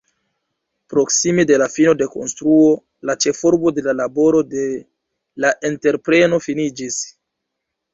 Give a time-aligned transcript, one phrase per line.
[0.93, 2.73] Proksime de la fino de konstruo,
[3.11, 4.67] la ĉefurbo de laboro de
[5.45, 7.03] la entrepreno finiĝis.